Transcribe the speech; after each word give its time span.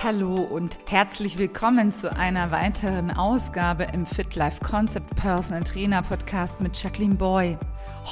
Hallo 0.00 0.36
und 0.42 0.78
herzlich 0.86 1.38
willkommen 1.38 1.90
zu 1.90 2.16
einer 2.16 2.52
weiteren 2.52 3.10
Ausgabe 3.10 3.88
im 3.92 4.06
Fit 4.06 4.36
Life 4.36 4.64
Concept 4.64 5.16
Personal 5.16 5.64
Trainer 5.64 6.02
Podcast 6.02 6.60
mit 6.60 6.80
Jacqueline 6.80 7.16
Boy. 7.16 7.58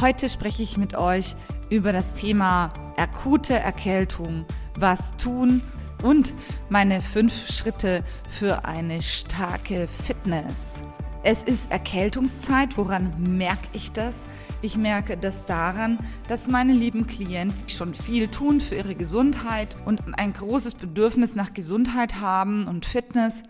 Heute 0.01 0.29
spreche 0.29 0.65
ich 0.65 0.77
mit 0.77 0.97
euch 0.97 1.37
über 1.71 1.93
das 1.93 2.13
Thema 2.13 2.75
akute 2.97 3.55
Erkältung, 3.55 4.47
was 4.75 5.17
tun 5.17 5.63
und 6.03 6.35
meine 6.71 7.01
fünf 7.01 7.47
Schritte 7.53 8.03
für 8.29 8.65
eine 8.65 9.01
starke 9.01 9.87
Fitness. 9.87 10.83
Es 11.29 11.43
ist 11.43 11.73
Erkältungszeit. 11.73 12.77
Woran 12.77 13.37
merke 13.37 13.67
ich 13.73 13.91
das? 13.91 14.29
Ich 14.63 14.77
merke 14.77 15.17
das 15.17 15.45
daran, 15.45 15.99
dass 16.29 16.47
meine 16.47 16.73
lieben 16.73 17.09
Klienten 17.09 17.69
schon 17.69 17.95
viel 17.95 18.29
tun 18.29 18.61
für 18.61 18.77
ihre 18.77 18.95
Gesundheit 18.95 19.77
und 19.85 20.01
ein 20.17 20.33
großes 20.33 20.75
Bedürfnis 20.75 21.35
nach 21.35 21.53
Gesundheit 21.53 22.21
haben 22.21 22.69
und 22.69 22.87
Fitness, 22.87 23.43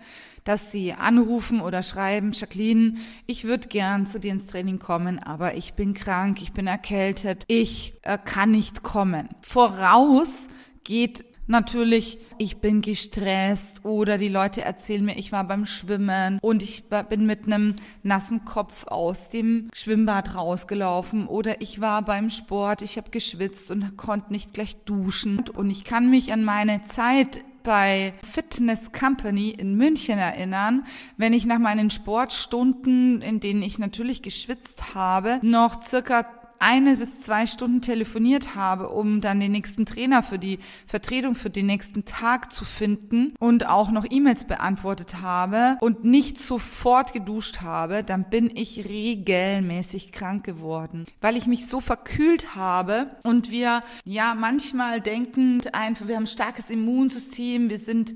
dass 0.44 0.72
sie 0.72 0.94
anrufen 0.94 1.60
oder 1.60 1.82
schreiben, 1.82 2.32
Jacqueline, 2.32 2.94
ich 3.26 3.44
würde 3.44 3.68
gern 3.68 4.06
zu 4.06 4.20
dir 4.20 4.32
ins 4.32 4.46
Training 4.46 4.78
kommen, 4.78 5.18
aber 5.18 5.54
ich 5.54 5.74
bin 5.74 5.92
krank, 5.92 6.40
ich 6.40 6.54
bin 6.54 6.66
erkältet, 6.66 7.44
ich 7.46 7.98
äh, 8.04 8.16
kann 8.16 8.52
nicht 8.52 8.84
kommen. 8.84 9.28
Voraus 9.42 10.48
geht 10.82 11.26
natürlich, 11.46 12.18
ich 12.38 12.58
bin 12.58 12.80
gestresst 12.80 13.84
oder 13.84 14.18
die 14.18 14.28
Leute 14.28 14.62
erzählen 14.62 15.04
mir, 15.04 15.16
ich 15.16 15.32
war 15.32 15.44
beim 15.44 15.66
Schwimmen 15.66 16.38
und 16.40 16.62
ich 16.62 16.84
bin 17.08 17.26
mit 17.26 17.46
einem 17.46 17.74
nassen 18.02 18.44
Kopf 18.44 18.86
aus 18.86 19.28
dem 19.28 19.68
Schwimmbad 19.74 20.34
rausgelaufen 20.34 21.26
oder 21.26 21.60
ich 21.60 21.80
war 21.80 22.02
beim 22.02 22.30
Sport, 22.30 22.82
ich 22.82 22.96
habe 22.96 23.10
geschwitzt 23.10 23.70
und 23.70 23.96
konnte 23.96 24.32
nicht 24.32 24.54
gleich 24.54 24.76
duschen. 24.84 25.44
Und 25.54 25.70
ich 25.70 25.84
kann 25.84 26.10
mich 26.10 26.32
an 26.32 26.44
meine 26.44 26.82
Zeit 26.82 27.40
bei 27.66 28.14
Fitness 28.22 28.92
Company 28.92 29.50
in 29.50 29.74
München 29.74 30.20
erinnern, 30.20 30.86
wenn 31.16 31.32
ich 31.32 31.46
nach 31.46 31.58
meinen 31.58 31.90
Sportstunden, 31.90 33.20
in 33.22 33.40
denen 33.40 33.60
ich 33.60 33.80
natürlich 33.80 34.22
geschwitzt 34.22 34.94
habe, 34.94 35.40
noch 35.42 35.82
circa 35.82 36.22
eine 36.58 36.96
bis 36.96 37.20
zwei 37.20 37.46
Stunden 37.46 37.80
telefoniert 37.80 38.54
habe, 38.54 38.88
um 38.88 39.20
dann 39.20 39.40
den 39.40 39.52
nächsten 39.52 39.86
Trainer 39.86 40.22
für 40.22 40.38
die 40.38 40.58
Vertretung 40.86 41.34
für 41.34 41.50
den 41.50 41.66
nächsten 41.66 42.04
Tag 42.04 42.52
zu 42.52 42.64
finden 42.64 43.34
und 43.38 43.66
auch 43.66 43.90
noch 43.90 44.06
E-Mails 44.08 44.44
beantwortet 44.44 45.20
habe 45.20 45.76
und 45.80 46.04
nicht 46.04 46.38
sofort 46.38 47.12
geduscht 47.12 47.60
habe, 47.60 48.02
dann 48.02 48.28
bin 48.30 48.50
ich 48.54 48.84
regelmäßig 48.88 50.12
krank 50.12 50.44
geworden, 50.44 51.06
weil 51.20 51.36
ich 51.36 51.46
mich 51.46 51.66
so 51.66 51.80
verkühlt 51.80 52.56
habe 52.56 53.16
und 53.22 53.50
wir 53.50 53.82
ja 54.04 54.34
manchmal 54.34 55.00
denken 55.00 55.62
einfach, 55.72 56.08
wir 56.08 56.16
haben 56.16 56.26
starkes 56.26 56.70
Immunsystem, 56.70 57.70
wir 57.70 57.78
sind 57.78 58.14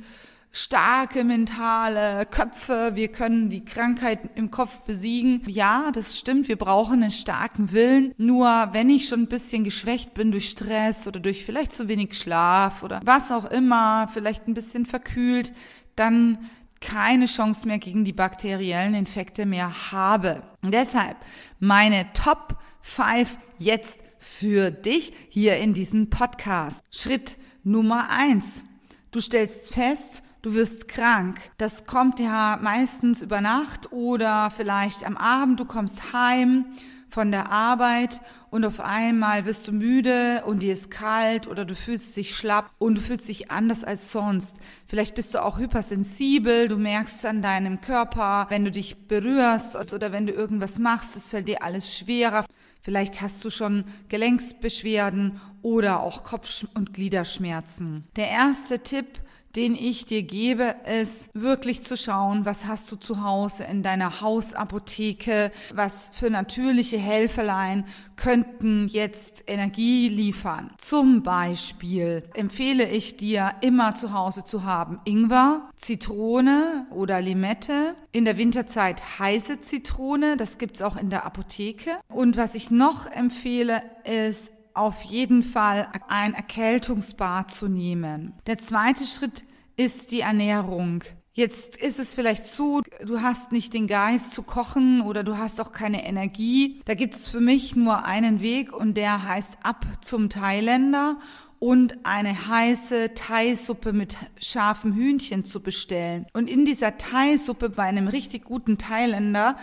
starke 0.53 1.23
mentale 1.23 2.27
Köpfe, 2.27 2.93
wir 2.95 3.09
können 3.09 3.51
die 3.51 3.65
Krankheit 3.65 4.19
im 4.35 4.51
Kopf 4.51 4.79
besiegen. 4.81 5.43
Ja, 5.47 5.91
das 5.93 6.19
stimmt, 6.19 6.49
wir 6.49 6.57
brauchen 6.57 7.03
einen 7.03 7.13
starken 7.13 7.73
Willen. 7.73 8.13
Nur 8.17 8.69
wenn 8.73 8.91
ich 8.91 9.09
schon 9.09 9.23
ein 9.23 9.29
bisschen 9.29 9.63
geschwächt 9.65 10.15
bin 10.15 10.33
durch 10.33 10.49
Stress 10.49 11.07
oder 11.07 11.21
durch 11.21 11.45
vielleicht 11.45 11.73
zu 11.73 11.89
wenig 11.89 12.19
Schlaf 12.19 12.83
oder 12.83 13.01
was 13.05 13.31
auch 13.31 13.45
immer, 13.51 14.09
vielleicht 14.13 14.49
ein 14.49 14.55
bisschen 14.55 14.87
verkühlt, 14.87 15.53
dann 15.95 16.51
keine 16.81 17.27
Chance 17.27 17.69
mehr 17.69 17.79
gegen 17.79 18.05
die 18.05 18.13
bakteriellen 18.13 18.95
Infekte 18.95 19.47
mehr 19.47 19.93
habe. 19.93 20.43
Deshalb 20.63 21.17
meine 21.59 22.13
Top 22.13 22.57
5 22.83 23.39
jetzt 23.59 23.99
für 24.19 24.71
dich 24.71 25.13
hier 25.29 25.59
in 25.59 25.75
diesem 25.75 26.11
Podcast. 26.11 26.83
Schritt 26.91 27.37
Nummer 27.63 28.09
1. 28.11 28.65
Du 29.11 29.21
stellst 29.21 29.75
fest, 29.75 30.23
du 30.43 30.55
wirst 30.55 30.89
krank. 30.89 31.51
Das 31.59 31.85
kommt 31.85 32.19
ja 32.19 32.59
meistens 32.63 33.23
über 33.23 33.41
Nacht 33.41 33.93
oder 33.93 34.51
vielleicht 34.51 35.05
am 35.05 35.17
Abend, 35.17 35.61
du 35.61 35.65
kommst 35.65 36.13
heim 36.13 36.65
von 37.11 37.31
der 37.31 37.51
Arbeit 37.51 38.21
und 38.51 38.65
auf 38.65 38.81
einmal 38.81 39.45
wirst 39.45 39.69
du 39.69 39.73
müde 39.73 40.43
und 40.47 40.63
dir 40.63 40.73
ist 40.73 40.91
kalt 40.91 41.47
oder 41.49 41.65
du 41.65 41.75
fühlst 41.75 42.17
dich 42.17 42.35
schlapp 42.35 42.71
und 42.79 42.97
du 42.97 43.01
fühlst 43.01 43.29
dich 43.29 43.51
anders 43.51 43.85
als 43.85 44.13
sonst. 44.13 44.57
Vielleicht 44.87 45.15
bist 45.15 45.35
du 45.35 45.43
auch 45.43 45.59
hypersensibel, 45.59 46.69
du 46.69 46.77
merkst 46.77 47.27
an 47.27 47.43
deinem 47.43 47.81
Körper, 47.81 48.47
wenn 48.49 48.65
du 48.65 48.71
dich 48.71 49.09
berührst 49.09 49.77
oder 49.77 50.13
wenn 50.13 50.27
du 50.27 50.33
irgendwas 50.33 50.79
machst, 50.79 51.17
es 51.17 51.29
fällt 51.29 51.49
dir 51.49 51.63
alles 51.63 51.97
schwerer. 51.97 52.45
Vielleicht 52.83 53.21
hast 53.21 53.45
du 53.45 53.51
schon 53.51 53.85
Gelenksbeschwerden 54.09 55.41
oder 55.63 56.01
auch 56.01 56.25
Kopf- 56.25 56.67
und 56.75 56.95
Gliederschmerzen. 56.95 58.05
Der 58.17 58.31
erste 58.31 58.79
Tipp, 58.79 59.21
den 59.57 59.75
ich 59.75 60.05
dir 60.05 60.23
gebe, 60.23 60.75
ist 61.01 61.31
wirklich 61.35 61.83
zu 61.85 61.97
schauen, 61.97 62.45
was 62.45 62.67
hast 62.67 62.93
du 62.93 62.97
zu 62.97 63.23
Hause 63.23 63.65
in 63.65 63.83
deiner 63.83 64.21
Hausapotheke, 64.21 65.51
was 65.75 66.11
für 66.13 66.31
natürliche 66.31 66.99
Helferlein 66.99 67.85
könnten 68.17 68.87
jetzt 68.87 69.45
Energie 69.47 70.09
liefern. 70.09 70.71
Zum 70.79 71.23
Beispiel 71.23 72.23
empfehle 72.35 72.89
ich 72.89 73.17
dir 73.17 73.53
immer 73.61 73.95
zu 73.95 74.13
Hause 74.13 74.45
zu 74.45 74.65
haben 74.65 75.01
Ingwer, 75.05 75.71
Zitrone 75.77 76.87
oder 76.91 77.21
Limette, 77.21 77.95
in 78.13 78.25
der 78.25 78.37
Winterzeit 78.37 79.19
heiße 79.19 79.61
Zitrone, 79.61 80.37
das 80.37 80.59
gibt's 80.59 80.83
auch 80.83 80.97
in 80.97 81.11
der 81.11 81.25
Apotheke. 81.25 81.97
Und 82.09 82.37
was 82.37 82.55
ich 82.55 82.71
noch 82.71 83.07
empfehle, 83.11 83.83
ist 84.05 84.53
auf 84.75 85.03
jeden 85.03 85.43
Fall 85.43 85.89
ein 86.09 86.35
Erkältungsbad 86.35 87.51
zu 87.51 87.69
nehmen. 87.69 88.35
Der 88.47 88.59
zweite 88.59 89.07
Schritt 89.07 89.45
ist 89.77 90.11
die 90.11 90.21
Ernährung. 90.21 91.05
Jetzt 91.33 91.77
ist 91.77 91.99
es 91.99 92.13
vielleicht 92.13 92.45
zu, 92.45 92.83
du 93.07 93.23
hast 93.23 93.53
nicht 93.53 93.73
den 93.73 93.87
Geist 93.87 94.35
zu 94.35 94.43
kochen 94.43 95.01
oder 95.01 95.23
du 95.23 95.39
hast 95.39 95.61
auch 95.61 95.73
keine 95.73 96.05
Energie. 96.05 96.83
Da 96.85 96.95
gibt 96.95 97.15
es 97.15 97.29
für 97.29 97.41
mich 97.41 97.77
nur 97.77 98.05
einen 98.05 98.41
Weg 98.41 98.73
und 98.73 98.95
der 98.97 99.23
heißt 99.23 99.59
ab 99.63 99.87
zum 100.01 100.29
Thailänder 100.29 101.19
und 101.61 102.05
eine 102.05 102.49
heiße 102.49 103.15
Thai-Suppe 103.15 103.93
mit 103.93 104.17
scharfem 104.41 104.93
Hühnchen 104.93 105.45
zu 105.45 105.63
bestellen. 105.63 106.27
Und 106.33 106.49
in 106.49 106.65
dieser 106.65 106.99
Thai-Suppe 106.99 107.71
bei 107.71 107.85
einem 107.85 108.09
richtig 108.09 108.45
guten 108.45 108.77
Thailänder 108.77 109.57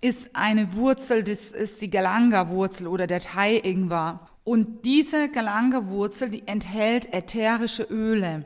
ist 0.00 0.34
eine 0.34 0.74
Wurzel, 0.74 1.22
das 1.22 1.52
ist 1.52 1.80
die 1.80 1.90
Galanga-Wurzel 1.90 2.88
oder 2.88 3.06
der 3.06 3.20
Thai-Ingwer. 3.20 4.28
Und 4.44 4.84
diese 4.84 5.28
Galanga-Wurzel, 5.28 6.30
die 6.30 6.46
enthält 6.48 7.12
ätherische 7.12 7.84
Öle. 7.84 8.44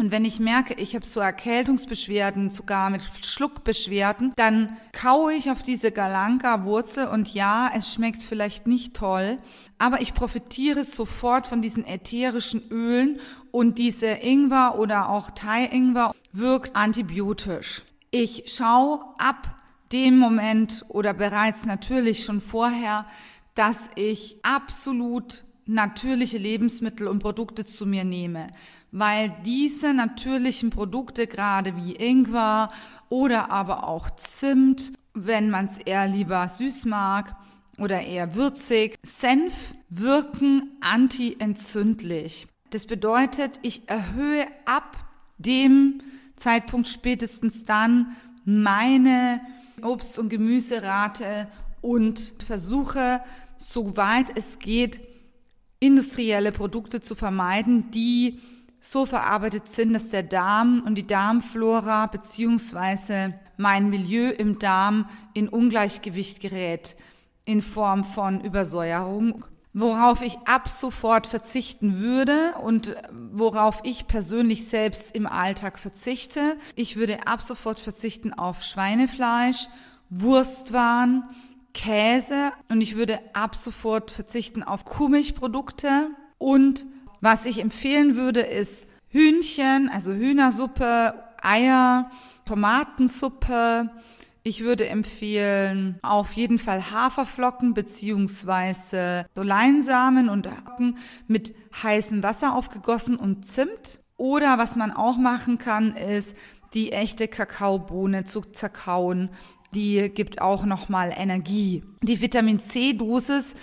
Und 0.00 0.10
wenn 0.12 0.24
ich 0.24 0.40
merke, 0.40 0.72
ich 0.74 0.94
habe 0.94 1.04
so 1.04 1.20
Erkältungsbeschwerden, 1.20 2.48
sogar 2.48 2.88
mit 2.88 3.02
Schluckbeschwerden, 3.22 4.32
dann 4.34 4.78
kaue 4.92 5.34
ich 5.34 5.50
auf 5.50 5.62
diese 5.62 5.92
Galanka-Wurzel 5.92 7.06
und 7.08 7.34
ja, 7.34 7.70
es 7.76 7.92
schmeckt 7.92 8.22
vielleicht 8.22 8.66
nicht 8.66 8.96
toll, 8.96 9.36
aber 9.76 10.00
ich 10.00 10.14
profitiere 10.14 10.86
sofort 10.86 11.46
von 11.46 11.60
diesen 11.60 11.86
ätherischen 11.86 12.62
Ölen 12.70 13.20
und 13.50 13.76
diese 13.76 14.06
Ingwer 14.06 14.78
oder 14.78 15.10
auch 15.10 15.32
Thai-Ingwer 15.32 16.14
wirkt 16.32 16.76
antibiotisch. 16.76 17.82
Ich 18.10 18.44
schaue 18.46 19.04
ab 19.18 19.54
dem 19.92 20.18
Moment 20.18 20.82
oder 20.88 21.12
bereits 21.12 21.66
natürlich 21.66 22.24
schon 22.24 22.40
vorher, 22.40 23.04
dass 23.60 23.90
ich 23.94 24.38
absolut 24.42 25.44
natürliche 25.66 26.38
Lebensmittel 26.38 27.06
und 27.06 27.18
Produkte 27.18 27.66
zu 27.66 27.84
mir 27.84 28.04
nehme, 28.04 28.46
weil 28.90 29.36
diese 29.44 29.92
natürlichen 29.92 30.70
Produkte, 30.70 31.26
gerade 31.26 31.76
wie 31.76 31.94
Ingwer 31.94 32.70
oder 33.10 33.50
aber 33.50 33.86
auch 33.86 34.08
Zimt, 34.16 34.94
wenn 35.12 35.50
man 35.50 35.66
es 35.66 35.76
eher 35.76 36.08
lieber 36.08 36.48
süß 36.48 36.86
mag 36.86 37.36
oder 37.76 38.00
eher 38.00 38.34
würzig, 38.34 38.96
Senf 39.02 39.74
wirken 39.90 40.70
antientzündlich. 40.80 42.46
Das 42.70 42.86
bedeutet, 42.86 43.60
ich 43.60 43.86
erhöhe 43.90 44.46
ab 44.64 44.96
dem 45.36 46.00
Zeitpunkt 46.34 46.88
spätestens 46.88 47.64
dann 47.64 48.16
meine 48.46 49.42
Obst- 49.82 50.18
und 50.18 50.30
Gemüserate 50.30 51.46
und 51.82 52.32
versuche, 52.46 53.20
soweit 53.60 54.36
es 54.36 54.58
geht, 54.58 55.00
industrielle 55.78 56.50
Produkte 56.50 57.00
zu 57.00 57.14
vermeiden, 57.14 57.90
die 57.90 58.40
so 58.80 59.04
verarbeitet 59.04 59.68
sind, 59.68 59.92
dass 59.92 60.08
der 60.08 60.22
Darm 60.22 60.82
und 60.86 60.94
die 60.94 61.06
Darmflora 61.06 62.06
beziehungsweise 62.06 63.34
mein 63.58 63.90
Milieu 63.90 64.30
im 64.30 64.58
Darm 64.58 65.08
in 65.34 65.48
Ungleichgewicht 65.48 66.40
gerät 66.40 66.96
in 67.44 67.60
Form 67.60 68.04
von 68.04 68.40
Übersäuerung, 68.40 69.44
worauf 69.74 70.22
ich 70.22 70.38
ab 70.46 70.66
sofort 70.66 71.26
verzichten 71.26 71.98
würde 71.98 72.54
und 72.62 72.96
worauf 73.12 73.80
ich 73.84 74.06
persönlich 74.06 74.66
selbst 74.66 75.14
im 75.14 75.26
Alltag 75.26 75.78
verzichte. 75.78 76.56
Ich 76.74 76.96
würde 76.96 77.26
ab 77.26 77.42
sofort 77.42 77.78
verzichten 77.78 78.32
auf 78.32 78.62
Schweinefleisch, 78.62 79.68
Wurstwaren, 80.08 81.24
Käse 81.72 82.50
und 82.68 82.80
ich 82.80 82.96
würde 82.96 83.18
ab 83.32 83.54
sofort 83.54 84.10
verzichten 84.10 84.62
auf 84.62 84.84
Kuhmilchprodukte 84.84 86.08
und 86.38 86.86
was 87.20 87.44
ich 87.44 87.60
empfehlen 87.60 88.16
würde, 88.16 88.40
ist 88.40 88.86
Hühnchen, 89.08 89.90
also 89.92 90.12
Hühnersuppe, 90.12 91.14
Eier, 91.42 92.10
Tomatensuppe. 92.46 93.90
Ich 94.42 94.62
würde 94.62 94.88
empfehlen, 94.88 95.98
auf 96.00 96.32
jeden 96.32 96.58
Fall 96.58 96.90
Haferflocken 96.90 97.74
beziehungsweise 97.74 99.26
so 99.34 99.42
Leinsamen 99.42 100.30
und 100.30 100.48
Hacken 100.48 100.96
mit 101.26 101.54
heißem 101.82 102.22
Wasser 102.22 102.54
aufgegossen 102.54 103.16
und 103.16 103.46
Zimt. 103.46 104.00
Oder 104.16 104.56
was 104.56 104.76
man 104.76 104.92
auch 104.92 105.18
machen 105.18 105.58
kann, 105.58 105.94
ist 105.94 106.34
die 106.72 106.92
echte 106.92 107.28
Kakaobohne 107.28 108.24
zu 108.24 108.40
zerkauen. 108.40 109.28
Die 109.74 110.10
gibt 110.10 110.40
auch 110.40 110.64
nochmal 110.64 111.12
Energie. 111.16 111.82
Die 112.02 112.20
Vitamin 112.20 112.58
C-Dosis 112.58 113.54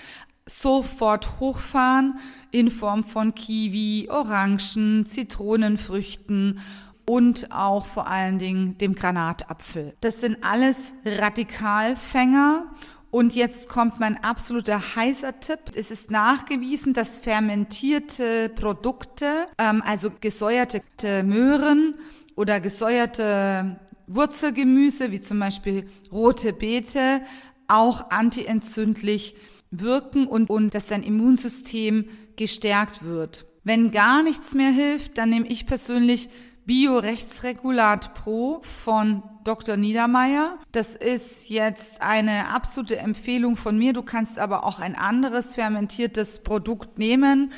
sofort 0.45 1.39
hochfahren 1.39 2.19
in 2.51 2.71
Form 2.71 3.03
von 3.03 3.35
Kiwi, 3.35 4.07
Orangen, 4.09 5.05
Zitronenfrüchten 5.05 6.59
und 7.05 7.51
auch 7.51 7.85
vor 7.85 8.07
allen 8.07 8.39
Dingen 8.39 8.77
dem 8.77 8.95
Granatapfel. 8.95 9.93
Das 10.01 10.21
sind 10.21 10.37
alles 10.43 10.93
Radikalfänger 11.05 12.65
und 13.11 13.33
jetzt 13.33 13.69
kommt 13.69 13.99
mein 13.99 14.21
absoluter 14.23 14.95
heißer 14.95 15.39
Tipp. 15.39 15.59
Es 15.75 15.91
ist 15.91 16.11
nachgewiesen, 16.11 16.93
dass 16.93 17.19
fermentierte 17.19 18.49
Produkte, 18.49 19.47
ähm, 19.57 19.81
also 19.85 20.11
gesäuerte 20.19 20.81
Möhren 21.23 21.95
oder 22.35 22.59
gesäuerte 22.59 23.77
Wurzelgemüse, 24.07 25.11
wie 25.11 25.19
zum 25.19 25.39
Beispiel 25.39 25.87
rote 26.11 26.53
Beete, 26.53 27.21
auch 27.67 28.09
antientzündlich 28.09 29.35
wirken 29.69 30.27
und, 30.27 30.49
und 30.49 30.73
dass 30.73 30.87
dein 30.87 31.03
Immunsystem 31.03 32.05
gestärkt 32.37 33.03
wird. 33.03 33.45
Wenn 33.63 33.91
gar 33.91 34.23
nichts 34.23 34.53
mehr 34.53 34.71
hilft, 34.71 35.17
dann 35.17 35.29
nehme 35.29 35.47
ich 35.47 35.65
persönlich 35.65 36.29
Biorechtsregulat 36.65 38.13
Pro 38.13 38.61
von 38.61 39.23
Dr. 39.45 39.77
Niedermeyer. 39.77 40.57
Das 40.73 40.95
ist 40.95 41.49
jetzt 41.49 42.01
eine 42.01 42.49
absolute 42.49 42.97
Empfehlung 42.97 43.55
von 43.55 43.77
mir. 43.77 43.93
Du 43.93 44.03
kannst 44.03 44.37
aber 44.37 44.65
auch 44.65 44.79
ein 44.79 44.95
anderes 44.95 45.55
fermentiertes 45.55 46.39
Produkt 46.39 46.97
nehmen 46.97 47.51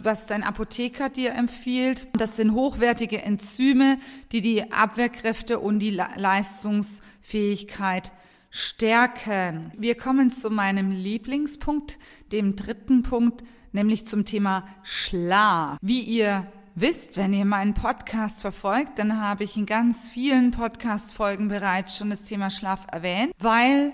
was 0.00 0.26
dein 0.26 0.42
Apotheker 0.42 1.08
dir 1.08 1.34
empfiehlt. 1.34 2.08
Das 2.14 2.36
sind 2.36 2.52
hochwertige 2.52 3.22
Enzyme, 3.22 3.98
die 4.32 4.40
die 4.40 4.72
Abwehrkräfte 4.72 5.60
und 5.60 5.78
die 5.78 5.90
Leistungsfähigkeit 5.90 8.12
stärken. 8.50 9.72
Wir 9.76 9.96
kommen 9.96 10.30
zu 10.30 10.50
meinem 10.50 10.90
Lieblingspunkt, 10.90 11.98
dem 12.30 12.56
dritten 12.56 13.02
Punkt, 13.02 13.42
nämlich 13.72 14.06
zum 14.06 14.24
Thema 14.24 14.66
Schlaf. 14.82 15.78
Wie 15.82 16.00
ihr 16.00 16.46
wisst, 16.76 17.16
wenn 17.16 17.32
ihr 17.32 17.44
meinen 17.44 17.74
Podcast 17.74 18.40
verfolgt, 18.40 18.98
dann 18.98 19.20
habe 19.20 19.44
ich 19.44 19.56
in 19.56 19.66
ganz 19.66 20.08
vielen 20.08 20.50
Podcast-Folgen 20.50 21.48
bereits 21.48 21.96
schon 21.96 22.10
das 22.10 22.22
Thema 22.22 22.50
Schlaf 22.50 22.86
erwähnt, 22.92 23.32
weil 23.38 23.92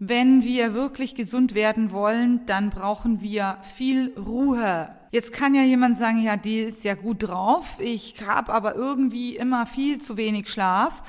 wenn 0.00 0.42
wir 0.42 0.72
wirklich 0.72 1.14
gesund 1.14 1.54
werden 1.54 1.92
wollen, 1.92 2.40
dann 2.46 2.70
brauchen 2.70 3.20
wir 3.20 3.58
viel 3.62 4.14
Ruhe. 4.18 4.88
Jetzt 5.12 5.32
kann 5.32 5.54
ja 5.54 5.62
jemand 5.62 5.98
sagen, 5.98 6.22
ja, 6.22 6.38
die 6.38 6.60
ist 6.60 6.84
ja 6.84 6.94
gut 6.94 7.28
drauf, 7.28 7.76
ich 7.78 8.14
habe 8.26 8.52
aber 8.52 8.76
irgendwie 8.76 9.36
immer 9.36 9.66
viel 9.66 10.00
zu 10.00 10.16
wenig 10.16 10.48
Schlaf 10.48 11.02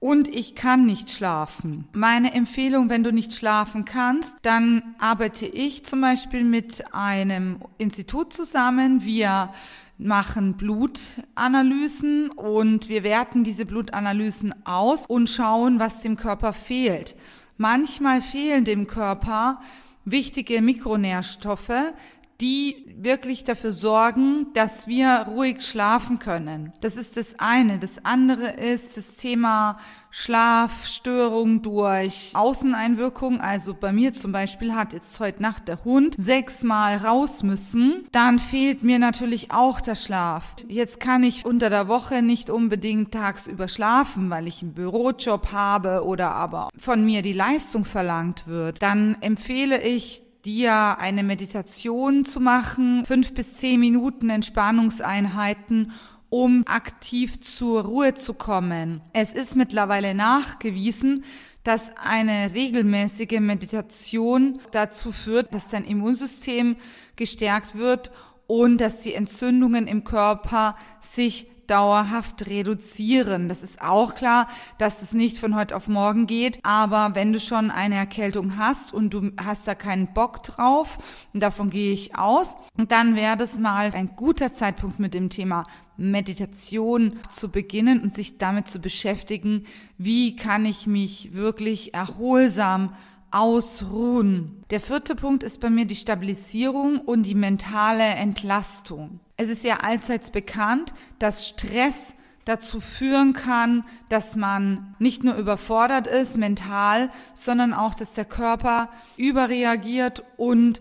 und 0.00 0.28
ich 0.28 0.54
kann 0.54 0.84
nicht 0.84 1.10
schlafen. 1.10 1.88
Meine 1.94 2.34
Empfehlung, 2.34 2.90
wenn 2.90 3.02
du 3.02 3.10
nicht 3.10 3.32
schlafen 3.34 3.86
kannst, 3.86 4.34
dann 4.42 4.82
arbeite 4.98 5.46
ich 5.46 5.86
zum 5.86 6.02
Beispiel 6.02 6.44
mit 6.44 6.92
einem 6.92 7.60
Institut 7.78 8.34
zusammen. 8.34 9.02
Wir 9.02 9.50
machen 9.96 10.58
Blutanalysen 10.58 12.28
und 12.28 12.90
wir 12.90 13.02
werten 13.02 13.44
diese 13.44 13.64
Blutanalysen 13.64 14.54
aus 14.66 15.06
und 15.06 15.30
schauen, 15.30 15.78
was 15.78 16.00
dem 16.00 16.16
Körper 16.16 16.52
fehlt. 16.52 17.16
Manchmal 17.56 18.20
fehlen 18.22 18.64
dem 18.64 18.86
Körper 18.86 19.60
wichtige 20.04 20.60
Mikronährstoffe, 20.62 21.92
die 22.40 22.94
wirklich 22.98 23.44
dafür 23.44 23.72
sorgen, 23.72 24.46
dass 24.54 24.86
wir 24.86 25.26
ruhig 25.28 25.62
schlafen 25.62 26.18
können. 26.18 26.72
Das 26.80 26.96
ist 26.96 27.16
das 27.16 27.36
eine. 27.38 27.78
Das 27.78 28.04
andere 28.04 28.50
ist 28.50 28.96
das 28.96 29.14
Thema 29.14 29.78
Schlafstörung 30.10 31.60
durch 31.60 32.30
Außeneinwirkung. 32.34 33.40
Also 33.40 33.74
bei 33.74 33.92
mir 33.92 34.14
zum 34.14 34.32
Beispiel 34.32 34.74
hat 34.74 34.94
jetzt 34.94 35.20
heute 35.20 35.42
Nacht 35.42 35.68
der 35.68 35.84
Hund 35.84 36.14
sechsmal 36.18 36.96
raus 36.96 37.42
müssen. 37.42 38.06
Dann 38.12 38.38
fehlt 38.38 38.82
mir 38.82 38.98
natürlich 38.98 39.50
auch 39.50 39.80
der 39.80 39.94
Schlaf. 39.94 40.54
Jetzt 40.68 41.00
kann 41.00 41.22
ich 41.22 41.44
unter 41.44 41.68
der 41.68 41.88
Woche 41.88 42.22
nicht 42.22 42.48
unbedingt 42.48 43.12
tagsüber 43.12 43.68
schlafen, 43.68 44.30
weil 44.30 44.46
ich 44.46 44.62
einen 44.62 44.72
Bürojob 44.72 45.52
habe 45.52 46.04
oder 46.04 46.32
aber 46.32 46.70
von 46.78 47.04
mir 47.04 47.20
die 47.22 47.34
Leistung 47.34 47.84
verlangt 47.84 48.46
wird. 48.46 48.82
Dann 48.82 49.16
empfehle 49.20 49.82
ich 49.82 50.22
dir 50.46 50.98
eine 50.98 51.24
Meditation 51.24 52.24
zu 52.24 52.40
machen, 52.40 53.04
fünf 53.04 53.34
bis 53.34 53.56
zehn 53.56 53.80
Minuten 53.80 54.30
Entspannungseinheiten, 54.30 55.90
um 56.30 56.64
aktiv 56.66 57.40
zur 57.40 57.82
Ruhe 57.82 58.14
zu 58.14 58.32
kommen. 58.32 59.02
Es 59.12 59.32
ist 59.32 59.56
mittlerweile 59.56 60.14
nachgewiesen, 60.14 61.24
dass 61.64 61.90
eine 61.96 62.54
regelmäßige 62.54 63.40
Meditation 63.40 64.60
dazu 64.70 65.10
führt, 65.10 65.52
dass 65.52 65.68
dein 65.68 65.84
Immunsystem 65.84 66.76
gestärkt 67.16 67.74
wird 67.74 68.12
und 68.46 68.80
dass 68.80 69.00
die 69.00 69.14
Entzündungen 69.14 69.88
im 69.88 70.04
Körper 70.04 70.76
sich 71.00 71.50
dauerhaft 71.70 72.46
reduzieren. 72.46 73.48
Das 73.48 73.62
ist 73.62 73.80
auch 73.80 74.14
klar, 74.14 74.48
dass 74.78 75.00
das 75.00 75.12
nicht 75.12 75.38
von 75.38 75.54
heute 75.54 75.76
auf 75.76 75.88
morgen 75.88 76.26
geht. 76.26 76.60
Aber 76.62 77.14
wenn 77.14 77.32
du 77.32 77.40
schon 77.40 77.70
eine 77.70 77.96
Erkältung 77.96 78.56
hast 78.56 78.92
und 78.92 79.10
du 79.10 79.32
hast 79.42 79.66
da 79.68 79.74
keinen 79.74 80.12
Bock 80.12 80.42
drauf, 80.42 80.98
davon 81.32 81.70
gehe 81.70 81.92
ich 81.92 82.16
aus, 82.16 82.56
dann 82.76 83.16
wäre 83.16 83.36
das 83.36 83.58
mal 83.58 83.92
ein 83.92 84.16
guter 84.16 84.52
Zeitpunkt 84.52 84.98
mit 84.98 85.14
dem 85.14 85.30
Thema 85.30 85.64
Meditation 85.96 87.14
zu 87.30 87.50
beginnen 87.50 88.00
und 88.00 88.14
sich 88.14 88.38
damit 88.38 88.68
zu 88.68 88.80
beschäftigen, 88.80 89.64
wie 89.98 90.36
kann 90.36 90.66
ich 90.66 90.86
mich 90.86 91.34
wirklich 91.34 91.94
erholsam 91.94 92.94
ausruhen. 93.30 94.64
Der 94.70 94.80
vierte 94.80 95.14
Punkt 95.14 95.42
ist 95.42 95.60
bei 95.60 95.70
mir 95.70 95.84
die 95.84 95.96
Stabilisierung 95.96 97.00
und 97.00 97.24
die 97.24 97.34
mentale 97.34 98.04
Entlastung. 98.04 99.20
Es 99.36 99.48
ist 99.48 99.64
ja 99.64 99.78
allseits 99.78 100.30
bekannt, 100.30 100.94
dass 101.18 101.46
Stress 101.46 102.14
dazu 102.46 102.80
führen 102.80 103.32
kann, 103.32 103.84
dass 104.08 104.36
man 104.36 104.94
nicht 104.98 105.24
nur 105.24 105.34
überfordert 105.34 106.06
ist 106.06 106.38
mental, 106.38 107.10
sondern 107.34 107.74
auch, 107.74 107.94
dass 107.94 108.14
der 108.14 108.24
Körper 108.24 108.88
überreagiert 109.16 110.24
und 110.36 110.80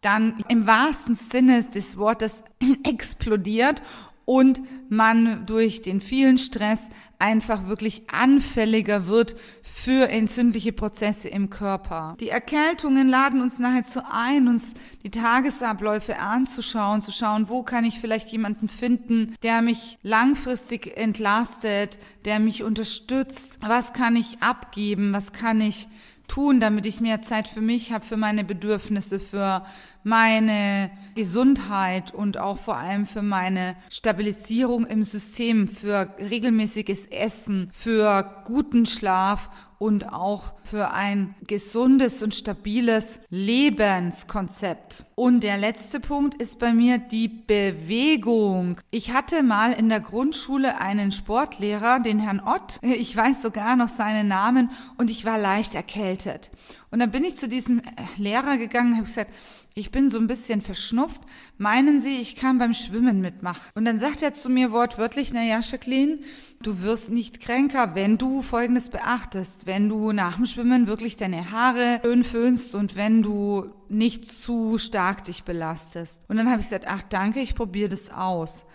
dann 0.00 0.44
im 0.48 0.66
wahrsten 0.66 1.14
Sinne 1.14 1.62
des 1.62 1.96
Wortes 1.96 2.42
explodiert 2.84 3.80
und 4.24 4.62
man 4.88 5.46
durch 5.46 5.82
den 5.82 6.00
vielen 6.00 6.38
Stress 6.38 6.88
einfach 7.18 7.68
wirklich 7.68 8.02
anfälliger 8.10 9.06
wird 9.06 9.36
für 9.62 10.08
entzündliche 10.08 10.72
Prozesse 10.72 11.28
im 11.28 11.50
Körper. 11.50 12.16
Die 12.20 12.28
Erkältungen 12.28 13.08
laden 13.08 13.40
uns 13.40 13.58
nahezu 13.58 14.00
ein, 14.10 14.48
uns 14.48 14.74
die 15.02 15.10
Tagesabläufe 15.10 16.18
anzuschauen, 16.18 17.02
zu 17.02 17.12
schauen, 17.12 17.48
wo 17.48 17.62
kann 17.62 17.84
ich 17.84 18.00
vielleicht 18.00 18.28
jemanden 18.28 18.68
finden, 18.68 19.34
der 19.42 19.62
mich 19.62 19.98
langfristig 20.02 20.96
entlastet, 20.96 21.98
der 22.24 22.40
mich 22.40 22.62
unterstützt, 22.62 23.58
was 23.60 23.92
kann 23.92 24.16
ich 24.16 24.42
abgeben, 24.42 25.12
was 25.12 25.32
kann 25.32 25.60
ich 25.60 25.88
tun, 26.28 26.60
damit 26.60 26.86
ich 26.86 27.00
mehr 27.00 27.22
Zeit 27.22 27.48
für 27.48 27.60
mich 27.60 27.92
habe, 27.92 28.04
für 28.04 28.16
meine 28.16 28.44
Bedürfnisse, 28.44 29.20
für 29.20 29.64
meine 30.04 30.90
Gesundheit 31.14 32.14
und 32.14 32.38
auch 32.38 32.58
vor 32.58 32.76
allem 32.76 33.06
für 33.06 33.22
meine 33.22 33.76
Stabilisierung 33.90 34.86
im 34.86 35.02
System, 35.02 35.66
für 35.66 36.14
regelmäßiges 36.18 37.06
Essen, 37.06 37.70
für 37.72 38.42
guten 38.44 38.86
Schlaf 38.86 39.50
und 39.78 40.12
auch 40.12 40.54
für 40.64 40.92
ein 40.92 41.34
gesundes 41.46 42.22
und 42.22 42.34
stabiles 42.34 43.20
Lebenskonzept. 43.28 45.04
Und 45.14 45.40
der 45.42 45.58
letzte 45.58 46.00
Punkt 46.00 46.40
ist 46.40 46.58
bei 46.58 46.72
mir 46.72 46.98
die 46.98 47.28
Bewegung. 47.28 48.80
Ich 48.90 49.12
hatte 49.12 49.42
mal 49.42 49.72
in 49.72 49.88
der 49.88 50.00
Grundschule 50.00 50.80
einen 50.80 51.12
Sportlehrer, 51.12 52.00
den 52.00 52.18
Herrn 52.18 52.40
Ott. 52.40 52.78
Ich 52.82 53.14
weiß 53.16 53.42
sogar 53.42 53.76
noch 53.76 53.88
seinen 53.88 54.28
Namen 54.28 54.70
und 54.96 55.10
ich 55.10 55.24
war 55.24 55.38
leicht 55.38 55.74
erkältet. 55.74 56.50
Und 56.90 57.00
dann 57.00 57.10
bin 57.10 57.24
ich 57.24 57.36
zu 57.36 57.48
diesem 57.48 57.82
Lehrer 58.16 58.56
gegangen 58.56 58.92
und 58.92 58.96
habe 58.98 59.06
gesagt, 59.06 59.32
ich 59.76 59.90
bin 59.90 60.08
so 60.08 60.18
ein 60.18 60.28
bisschen 60.28 60.62
verschnupft. 60.62 61.20
Meinen 61.58 62.00
Sie, 62.00 62.18
ich 62.20 62.36
kann 62.36 62.58
beim 62.58 62.74
Schwimmen 62.74 63.20
mitmachen? 63.20 63.72
Und 63.74 63.84
dann 63.84 63.98
sagt 63.98 64.22
er 64.22 64.32
zu 64.32 64.48
mir 64.48 64.70
wortwörtlich, 64.70 65.32
na 65.32 65.42
ja, 65.42 65.60
Jacqueline, 65.60 66.20
du 66.62 66.82
wirst 66.82 67.10
nicht 67.10 67.40
kränker, 67.40 67.96
wenn 67.96 68.16
du 68.16 68.40
Folgendes 68.40 68.88
beachtest. 68.88 69.66
Wenn 69.66 69.88
du 69.88 70.12
nach 70.12 70.36
dem 70.36 70.46
Schwimmen 70.46 70.86
wirklich 70.86 71.16
deine 71.16 71.50
Haare 71.50 72.00
schön 72.02 72.22
föhnst 72.22 72.76
und 72.76 72.94
wenn 72.94 73.22
du 73.22 73.66
nicht 73.88 74.30
zu 74.30 74.78
stark 74.78 75.24
dich 75.24 75.42
belastest. 75.42 76.20
Und 76.28 76.36
dann 76.36 76.48
habe 76.48 76.60
ich 76.60 76.68
gesagt, 76.68 76.86
ach 76.88 77.02
danke, 77.02 77.40
ich 77.40 77.56
probiere 77.56 77.88
das 77.88 78.10
aus. 78.10 78.66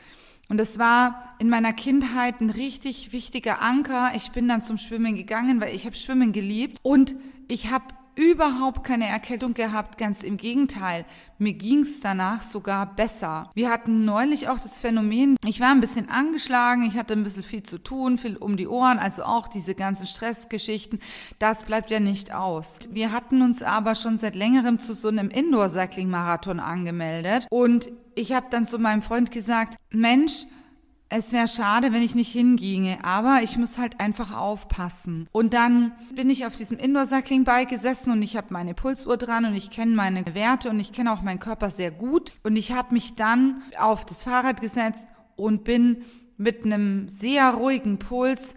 Und 0.50 0.58
das 0.58 0.80
war 0.80 1.36
in 1.40 1.48
meiner 1.48 1.74
Kindheit 1.74 2.42
ein 2.42 2.50
richtig 2.50 3.14
wichtiger 3.14 3.62
Anker. 3.62 4.12
Ich 4.16 4.32
bin 4.32 4.48
dann 4.48 4.64
zum 4.64 4.78
Schwimmen 4.78 5.16
gegangen, 5.16 5.62
weil 5.62 5.74
ich 5.74 5.86
habe 5.86 5.96
Schwimmen 5.96 6.34
geliebt 6.34 6.80
und 6.82 7.16
ich 7.48 7.72
habe 7.72 7.86
überhaupt 8.20 8.84
keine 8.84 9.08
Erkältung 9.08 9.54
gehabt, 9.54 9.98
ganz 9.98 10.24
im 10.24 10.36
Gegenteil. 10.36 11.06
Mir 11.38 11.54
ging's 11.54 12.02
danach 12.02 12.44
sogar 12.44 12.86
besser. 12.86 13.50
Wir 13.56 13.70
hatten 13.70 14.04
neulich 14.04 14.50
auch 14.50 14.60
das 14.60 14.82
Phänomen, 14.82 15.38
ich 15.46 15.62
war 15.62 15.72
ein 15.72 15.80
bisschen 15.80 16.10
angeschlagen, 16.10 16.84
ich 16.84 16.98
hatte 16.98 17.14
ein 17.14 17.24
bisschen 17.24 17.44
viel 17.44 17.64
zu 17.64 17.78
tun, 17.78 18.18
viel 18.18 18.36
um 18.36 18.58
die 18.58 18.68
Ohren, 18.68 19.00
also 19.00 19.24
auch 19.24 19.48
diese 19.48 19.74
ganzen 19.74 20.06
Stressgeschichten, 20.06 21.00
das 21.40 21.64
bleibt 21.64 21.90
ja 21.92 22.02
nicht 22.02 22.34
aus. 22.34 22.80
Wir 22.92 23.14
hatten 23.14 23.42
uns 23.42 23.64
aber 23.64 23.96
schon 23.96 24.18
seit 24.18 24.36
längerem 24.36 24.80
zu 24.80 24.94
so 24.94 25.08
einem 25.08 25.30
Indoor-Cycling-Marathon 25.30 26.60
angemeldet 26.60 27.48
und 27.50 27.90
ich 28.16 28.34
habe 28.34 28.48
dann 28.50 28.66
zu 28.66 28.80
meinem 28.80 29.02
Freund 29.02 29.32
gesagt, 29.32 29.78
Mensch, 29.92 30.46
es 31.10 31.34
wäre 31.34 31.48
schade, 31.48 31.92
wenn 31.92 32.04
ich 32.04 32.14
nicht 32.14 32.32
hinginge, 32.32 33.00
aber 33.04 33.40
ich 33.42 33.58
muss 33.58 33.80
halt 33.80 34.00
einfach 34.00 34.32
aufpassen. 34.32 35.28
Und 35.32 35.56
dann 35.56 35.92
bin 36.14 36.30
ich 36.30 36.46
auf 36.46 36.56
diesem 36.56 36.78
Indoor-Cycling-Bike 36.78 37.70
gesessen 37.70 38.12
und 38.12 38.22
ich 38.22 38.38
habe 38.38 38.54
meine 38.54 38.76
Pulsuhr 38.76 39.18
dran 39.18 39.46
und 39.46 39.56
ich 39.56 39.72
kenne 39.72 39.96
meine 39.96 40.24
Werte 40.36 40.70
und 40.70 40.80
ich 40.80 40.92
kenne 40.92 41.12
auch 41.12 41.24
meinen 41.24 41.40
Körper 41.40 41.72
sehr 41.72 41.90
gut. 41.90 42.34
Und 42.44 42.56
ich 42.56 42.74
habe 42.74 42.94
mich 42.94 43.16
dann 43.16 43.64
auf 43.80 44.06
das 44.06 44.24
Fahrrad 44.24 44.62
gesetzt 44.62 45.06
und 45.36 45.64
bin 45.64 46.04
mit 46.38 46.64
einem 46.64 47.10
sehr 47.10 47.52
ruhigen 47.52 47.98
Puls 47.98 48.56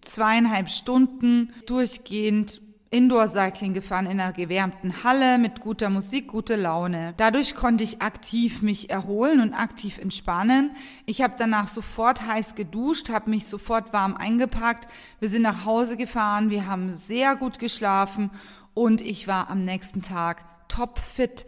zweieinhalb 0.00 0.70
Stunden 0.70 1.52
durchgehend 1.66 2.62
Indoor-Cycling 2.94 3.74
gefahren 3.74 4.06
in 4.06 4.20
einer 4.20 4.32
gewärmten 4.32 5.02
Halle 5.02 5.38
mit 5.38 5.60
guter 5.60 5.90
Musik, 5.90 6.28
gute 6.28 6.54
Laune. 6.54 7.12
Dadurch 7.16 7.56
konnte 7.56 7.82
ich 7.82 8.00
aktiv 8.00 8.62
mich 8.62 8.88
erholen 8.88 9.40
und 9.40 9.52
aktiv 9.52 9.98
entspannen. 9.98 10.70
Ich 11.04 11.20
habe 11.20 11.34
danach 11.36 11.66
sofort 11.66 12.24
heiß 12.24 12.54
geduscht, 12.54 13.08
habe 13.10 13.30
mich 13.30 13.46
sofort 13.46 13.92
warm 13.92 14.16
eingepackt. 14.16 14.86
Wir 15.18 15.28
sind 15.28 15.42
nach 15.42 15.64
Hause 15.64 15.96
gefahren, 15.96 16.50
wir 16.50 16.68
haben 16.68 16.94
sehr 16.94 17.34
gut 17.34 17.58
geschlafen 17.58 18.30
und 18.74 19.00
ich 19.00 19.26
war 19.26 19.50
am 19.50 19.62
nächsten 19.62 20.00
Tag 20.00 20.44
topfit. 20.68 21.46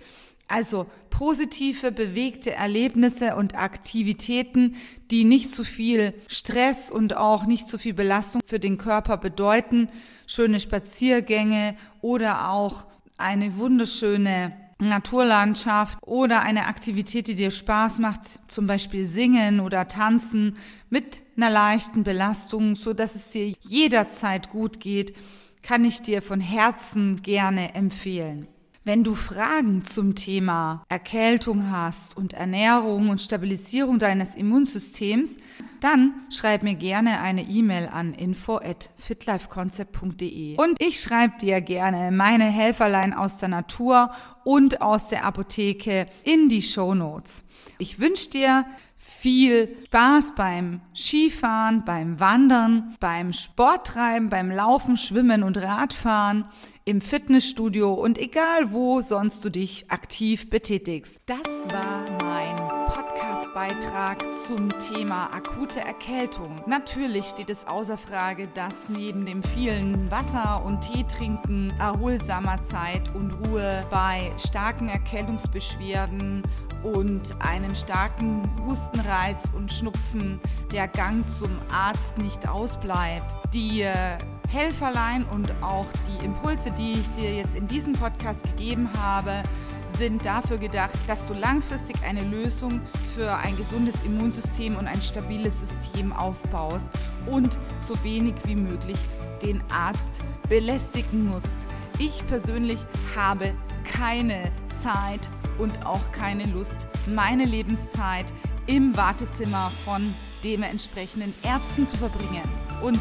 Also 0.48 0.86
positive, 1.10 1.90
bewegte 1.90 2.52
Erlebnisse 2.52 3.34
und 3.34 3.56
Aktivitäten, 3.56 4.76
die 5.10 5.24
nicht 5.24 5.52
zu 5.52 5.64
viel 5.64 6.14
Stress 6.28 6.90
und 6.90 7.16
auch 7.16 7.46
nicht 7.46 7.66
zu 7.68 7.78
viel 7.78 7.94
Belastung 7.94 8.42
für 8.46 8.60
den 8.60 8.78
Körper 8.78 9.16
bedeuten. 9.16 9.88
Schöne 10.26 10.60
Spaziergänge 10.60 11.76
oder 12.00 12.50
auch 12.50 12.86
eine 13.18 13.56
wunderschöne 13.56 14.52
Naturlandschaft 14.78 15.98
oder 16.02 16.42
eine 16.42 16.66
Aktivität, 16.66 17.28
die 17.28 17.34
dir 17.34 17.50
Spaß 17.50 17.98
macht, 17.98 18.40
zum 18.46 18.66
Beispiel 18.66 19.06
singen 19.06 19.60
oder 19.60 19.88
tanzen 19.88 20.58
mit 20.90 21.22
einer 21.36 21.50
leichten 21.50 22.04
Belastung, 22.04 22.74
so 22.76 22.92
dass 22.92 23.14
es 23.14 23.30
dir 23.30 23.54
jederzeit 23.60 24.50
gut 24.50 24.78
geht, 24.78 25.16
kann 25.62 25.84
ich 25.84 26.02
dir 26.02 26.20
von 26.20 26.40
Herzen 26.40 27.22
gerne 27.22 27.74
empfehlen. 27.74 28.48
Wenn 28.86 29.02
du 29.02 29.16
Fragen 29.16 29.84
zum 29.84 30.14
Thema 30.14 30.84
Erkältung 30.88 31.72
hast 31.72 32.16
und 32.16 32.34
Ernährung 32.34 33.08
und 33.08 33.20
Stabilisierung 33.20 33.98
deines 33.98 34.36
Immunsystems, 34.36 35.38
dann 35.80 36.14
schreib 36.30 36.62
mir 36.62 36.76
gerne 36.76 37.18
eine 37.20 37.42
E-Mail 37.42 37.88
an 37.88 38.14
info 38.14 38.58
at 38.58 38.90
fitlifeconcept.de 38.96 40.56
und 40.58 40.80
ich 40.80 41.00
schreibe 41.00 41.36
dir 41.38 41.60
gerne 41.62 42.12
meine 42.12 42.44
Helferlein 42.44 43.12
aus 43.12 43.38
der 43.38 43.48
Natur 43.48 44.12
und 44.44 44.80
aus 44.80 45.08
der 45.08 45.24
Apotheke 45.24 46.06
in 46.22 46.48
die 46.48 46.62
Show 46.62 46.94
Notes. 46.94 47.42
Ich 47.78 47.98
wünsche 47.98 48.30
dir 48.30 48.66
viel 49.06 49.76
Spaß 49.86 50.34
beim 50.34 50.80
Skifahren, 50.94 51.84
beim 51.84 52.20
Wandern, 52.20 52.96
beim 53.00 53.32
Sporttreiben, 53.32 54.28
beim 54.28 54.50
Laufen, 54.50 54.96
Schwimmen 54.96 55.42
und 55.42 55.56
Radfahren, 55.56 56.44
im 56.84 57.00
Fitnessstudio 57.00 57.92
und 57.92 58.16
egal 58.16 58.72
wo 58.72 59.00
sonst 59.00 59.44
du 59.44 59.50
dich 59.50 59.90
aktiv 59.90 60.50
betätigst. 60.50 61.18
Das 61.26 61.38
war 61.72 62.08
mein 62.22 62.56
Podcast-Beitrag 62.86 64.32
zum 64.34 64.68
Thema 64.78 65.32
akute 65.32 65.80
Erkältung. 65.80 66.62
Natürlich 66.66 67.26
steht 67.26 67.50
es 67.50 67.66
außer 67.66 67.96
Frage, 67.98 68.46
dass 68.54 68.88
neben 68.88 69.26
dem 69.26 69.42
vielen 69.42 70.08
Wasser 70.12 70.64
und 70.64 70.80
Tee 70.82 71.04
trinken, 71.04 71.72
erholsamer 71.80 72.62
Zeit 72.62 73.12
und 73.16 73.32
Ruhe 73.32 73.84
bei 73.90 74.30
starken 74.38 74.88
Erkältungsbeschwerden 74.88 76.44
und 76.86 77.34
einem 77.40 77.74
starken 77.74 78.48
Hustenreiz 78.64 79.50
und 79.54 79.72
Schnupfen 79.72 80.40
der 80.72 80.86
Gang 80.86 81.26
zum 81.26 81.50
Arzt 81.70 82.16
nicht 82.18 82.48
ausbleibt. 82.48 83.34
Die 83.52 83.82
äh, 83.82 84.18
Helferlein 84.48 85.24
und 85.32 85.52
auch 85.62 85.86
die 86.06 86.24
Impulse, 86.24 86.70
die 86.70 87.00
ich 87.00 87.10
dir 87.16 87.34
jetzt 87.34 87.56
in 87.56 87.66
diesem 87.66 87.94
Podcast 87.94 88.44
gegeben 88.44 88.88
habe, 88.96 89.42
sind 89.88 90.24
dafür 90.24 90.58
gedacht, 90.58 90.94
dass 91.08 91.26
du 91.26 91.34
langfristig 91.34 91.96
eine 92.06 92.22
Lösung 92.22 92.80
für 93.14 93.34
ein 93.36 93.56
gesundes 93.56 94.02
Immunsystem 94.02 94.76
und 94.76 94.86
ein 94.86 95.02
stabiles 95.02 95.60
System 95.60 96.12
aufbaust 96.12 96.90
und 97.26 97.58
so 97.78 97.94
wenig 98.04 98.34
wie 98.44 98.56
möglich 98.56 98.98
den 99.42 99.60
Arzt 99.70 100.22
belästigen 100.48 101.26
musst. 101.28 101.66
Ich 101.98 102.26
persönlich 102.26 102.78
habe 103.16 103.54
keine 103.92 104.52
Zeit 104.74 105.30
und 105.58 105.84
auch 105.86 106.12
keine 106.12 106.44
Lust, 106.46 106.88
meine 107.06 107.44
Lebenszeit 107.44 108.32
im 108.66 108.96
Wartezimmer 108.96 109.70
von 109.84 110.14
dementsprechenden 110.42 111.32
Ärzten 111.42 111.86
zu 111.86 111.96
verbringen. 111.96 112.42
Und 112.82 113.00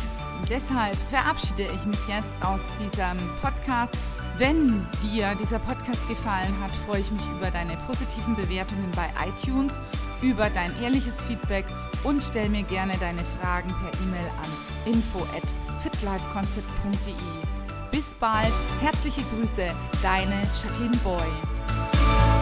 deshalb 0.50 0.96
verabschiede 1.10 1.68
ich 1.76 1.86
mich 1.86 2.00
jetzt 2.08 2.44
aus 2.44 2.62
diesem 2.80 3.18
Podcast. 3.42 3.94
Wenn 4.38 4.86
dir 5.02 5.34
dieser 5.36 5.60
Podcast 5.60 6.08
gefallen 6.10 6.54
hat, 6.62 6.76
freue 6.86 7.00
ich 7.00 7.12
mich 7.12 7.26
über 7.38 7.52
deine 7.52 7.78
positiven 7.88 8.36
Bewertungen 8.36 8.92
bei 8.94 9.10
iTunes, 9.26 9.82
über 10.22 10.50
dein 10.50 10.78
ehrliches 10.82 11.24
Feedback 11.24 11.66
und 12.04 12.24
stell 12.24 12.50
mir 12.50 12.64
gerne 12.64 12.94
deine 13.00 13.24
Fragen 13.40 13.70
per 13.70 13.94
E-Mail 14.02 14.30
an 14.42 14.94
info 14.94 15.20
at 15.36 15.54
fitlifeconcept.de. 15.84 17.55
Bis 17.96 18.14
bald, 18.14 18.52
herzliche 18.82 19.22
Grüße, 19.34 19.68
deine 20.04 20.42
Jacqueline 20.54 20.98
Boy. 20.98 22.35